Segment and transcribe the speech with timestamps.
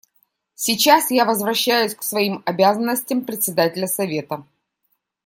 [0.55, 4.47] Сейчас я возвращаюсь к своим обязанностям Председателя Совета.